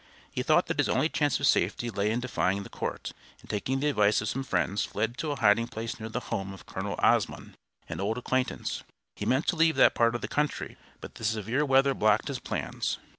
[0.31, 3.11] He thought that his only chance of safety lay in defying the court,
[3.41, 6.53] and taking the advice of some friends fled to a hiding place near the home
[6.55, 7.53] of Colonel Osmun,
[7.87, 8.81] an old acquaintance.
[9.15, 12.39] He meant to leave that part of the country, but the severe weather blocked his
[12.39, 12.97] plans.